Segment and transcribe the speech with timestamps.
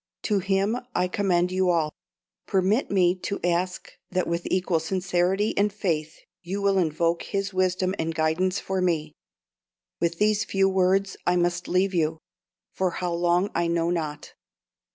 [0.23, 1.93] To Him I commend you all.
[2.47, 7.93] Permit me to ask that with equal sincerity and faith you will invoke His wisdom
[7.99, 9.13] and guidance for me.
[9.99, 12.17] With these few words I must leave you,
[12.73, 14.33] for how long I know not.